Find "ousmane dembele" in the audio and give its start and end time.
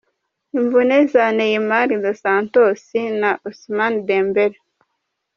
3.45-4.59